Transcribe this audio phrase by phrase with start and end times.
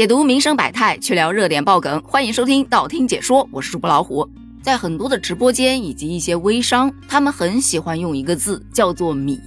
[0.00, 4.26] 解读民生百态，去聊热点爆梗，欢迎收听道听解说，我是主播老虎。
[4.62, 9.38] 在很多的直播间以及一些微商，他们很喜欢用一个字叫做“米”，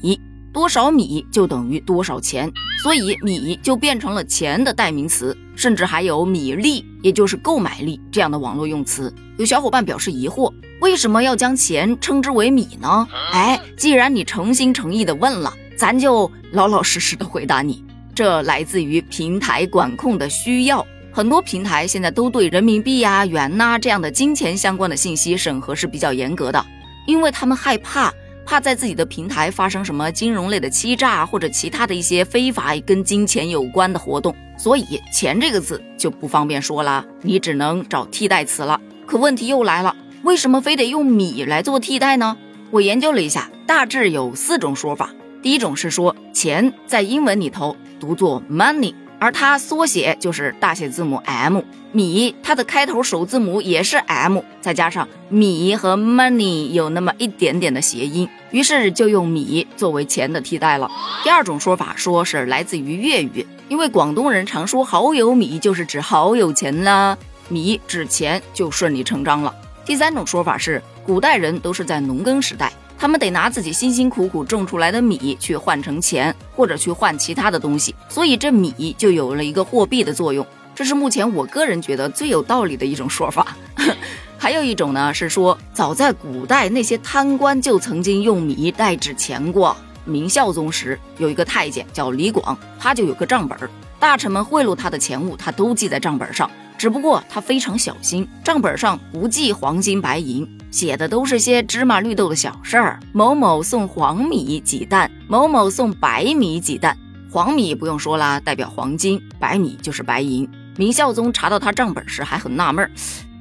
[0.54, 2.52] 多少米就等于多少钱，
[2.84, 9.12] 所以米就变成了钱的代名词，甚至还有米粒，也就是购买力这样的网络用词。
[9.40, 13.08] 有小伙伴表示疑惑，为什么要将钱称之为米呢？
[13.32, 17.83] 哎，既然你诚心诚意的问了，咱就老老实实的回答你。
[18.16, 26.66] 这来自于平台管控的需要，很多平台现在都对人民币呀、元呐这样的金钱相关的信息审核是比较严格的，
[27.08, 28.14] 因为他们害怕
[28.46, 38.80] 怕在自己的平台发生什么金融类的欺诈或者其他的一些非法跟金钱有关的活动，所以钱这个字就不方便说了，你只能找替代词了。
[39.06, 42.38] 可问题又来了，为什么非得用米来做替代呢？
[42.70, 45.12] 我研究了一下，大致有四种说法。
[45.44, 47.78] 第一种是说钱在英文里头。
[48.00, 51.62] 读作 money，而它缩写就是大写字母 M。
[51.94, 60.92] 米，它的开头首字母也是 M，再加上米和 money 有那么一点点的谐音，于是就用米作为钱的替代了。
[61.24, 67.18] 第二种说法说是来自于粤语，因为广东人常说好有米，就是指好有钱啦，
[67.48, 69.56] 米指钱就顺理成章了。
[69.86, 72.74] 第三种说法是古代人都是在农耕时代。
[73.04, 80.48] 他们得拿自己辛辛苦苦种出来的米去换成钱，或者去换其他的东西，所以这米就有了一个货币的作用。
[80.74, 83.58] 这是目前我个人觉得最有道理的一种说法。
[84.40, 89.76] 还有一种呢，是说早在古代那些贪官就曾经用米代指钱过。
[90.06, 96.50] 明孝宗时有一个太监叫李广，他就有个账本，大臣们贿赂他的钱物，他都记在账本上。
[96.84, 103.00] 只不过他非常小心，账本上不记黄金白银，写的都是些芝麻绿豆的小事儿。
[103.14, 106.98] 某某送黄米几担，某某送白米几担。
[107.32, 110.46] 黄米不用说啦，代表黄金；白米就是白银。
[110.76, 112.92] 明孝宗查到他账本时还很纳闷，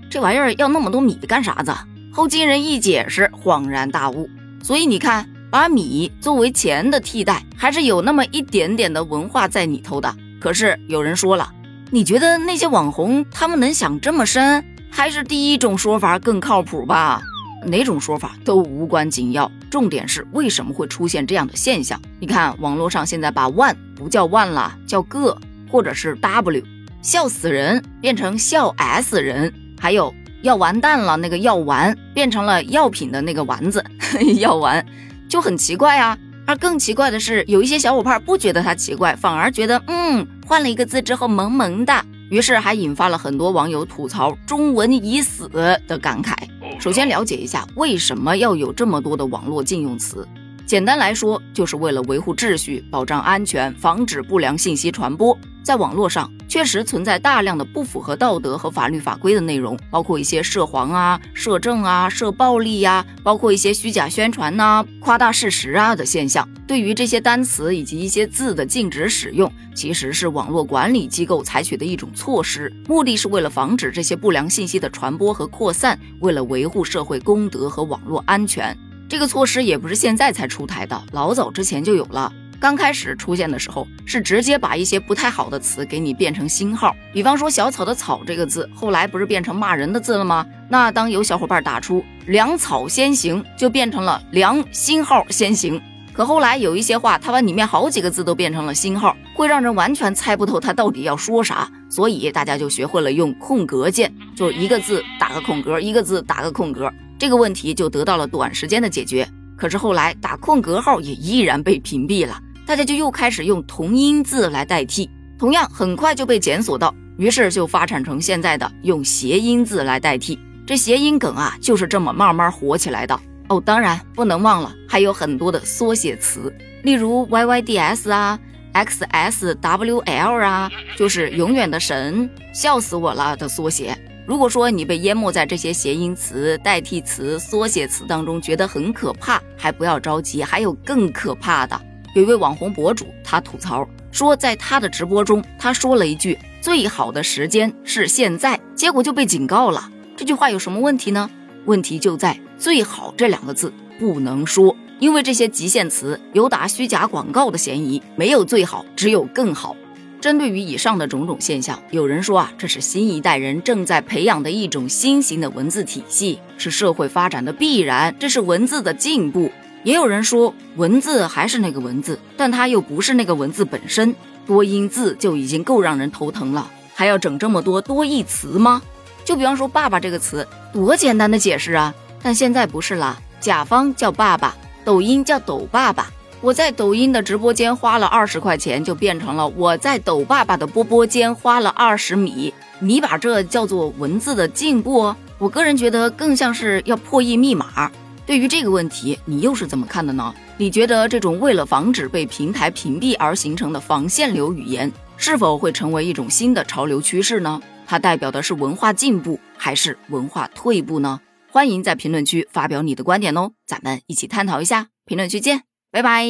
[0.09, 1.75] 这玩意儿要那么多米干啥子？
[2.13, 4.31] 后经人一解释，恍然大悟。
[4.63, 10.15] 所以你看，把米作为钱的替代，还是有那么一点点的文化在里头的。
[10.41, 11.53] 可是有人说了。
[11.95, 17.21] 你觉得那些网红他们能想这么深，还是第一种说法更靠谱吧？
[17.67, 22.01] 哪种说法都无关紧要，重点是为什么会出现这样的现象？
[22.19, 25.37] 你看网络上现在把万不叫万了，叫个
[25.71, 26.63] 或者是 w，
[27.03, 33.85] 笑死人变成笑 s 人，还有要完蛋了那个药丸变成了药品的那个丸子
[34.41, 34.83] 药丸，
[35.29, 36.17] 就很奇怪啊。
[36.47, 45.49] 而更奇怪的是，有一些小伙伴不觉得它奇怪，反而觉得嗯，换了一个字之后萌萌的，于是还引发了很多网友吐槽“中文已死”
[45.87, 46.35] 的感慨。
[46.81, 50.27] 首先了解一下为什么要有这么多的网络禁用词，
[50.67, 55.39] 简单来说，就是为了维护秩序、保障安全、防止不良信息传播。
[55.63, 66.47] 在网络上确实存在大量的不符合道德和法律法规的内容，包括一些涉黄啊、涉政啊、涉暴力呀，包括一些虚假宣传呐、夸大事实啊的现象。
[66.67, 78.77] 对于这些单词以及一些字的禁止使用，其实是网络管理机构采取的一种措施，目的是为了防止这些不良信息的传播和扩散，为了维护社会公德和网络安全。
[79.09, 82.31] 这个措施也不是现在才出台的，老早之前就有了。
[82.63, 90.47] 刚开始出现的时候，是直接把一些不太好的词给你变成星号，比方说小草的草这个字，后来不是变成骂人的字了吗？
[90.69, 95.83] 那当有小伙伴打出粮草先行，就变成了粮星号先行。
[96.13, 109.29] 可后来有一些话，它把里面好几个字都变成了星号，会让人完全猜不透它到底要说啥，所以大家就学会了用空格键，就一个字打个空格，一个字打个空格，这个问题就得到了短时间的解决。
[109.57, 112.41] 可是后来打空格号也依然被屏蔽了。
[112.67, 120.39] 大家就又开始用同音字来代替，同样很快就被检索到，于是就发展成现在的用谐音字来代替。
[120.65, 123.19] 这谐音梗啊，就是这么慢慢火起来的
[123.49, 123.61] 哦。
[123.61, 128.39] 当然不能忘了，还有很多的缩写词，例如 Y Y D S 啊
[128.73, 133.99] ，X S W L 啊，就是永远的神，笑死我了的缩写。
[134.25, 141.79] 如果说你被淹没在这些谐音词、代替词、缩写词当中，觉得很可怕，还不要着急，还有更可怕的。
[142.15, 149.91] 有一位网红博主，他吐槽说，在他的直播中，他说了一句“最好的时间是现在”，结果就被警告了。
[150.15, 151.31] 这句话有什么问题呢？
[151.65, 158.03] 问题就在“最好”这两个字不能说，因为这些极限词有打虚假广告的嫌疑。
[158.15, 159.75] 没有最好，只有更好。
[160.21, 169.51] 针对于以上的种种现象，有人说啊，这是新一代人正在培养的一种新型的文字体系，是社会发展的必然，这是文字的进步。
[169.85, 174.15] 也有人说，文字还是那个文字，但它又不是那个文字本身。
[174.45, 177.07] 多音字就已经够让人头疼了，还。
[177.07, 178.83] 要整这么多多义词吗？
[179.25, 181.95] 就比方说“爸爸”这个词，多简单的解释啊！
[182.23, 186.11] 但现在不是啦，甲方叫爸爸，抖音叫抖爸爸。
[186.41, 192.53] 我在抖音的直播间花了二十块钱，就变成了我在抖爸爸的波波间花了二十米。
[192.81, 195.15] 你把这叫做文字的进步？
[195.39, 197.91] 我个人觉得更像是要破译密码。
[198.25, 200.35] 对于这个问题，你又是怎么看的呢？
[200.57, 207.61] 你觉得这种为了防止被平台屏蔽而形成的防限流语言，是否会成为一种新的潮流趋势呢？
[207.87, 211.21] 它代表的是文化进步还是文化退步呢？
[211.51, 214.89] 欢迎在评论区发表你的观点哦，咱们一起探讨一下。
[215.05, 216.25] 评论区见，拜拜。